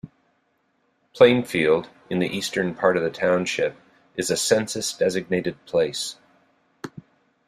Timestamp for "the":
2.17-2.27, 3.03-3.11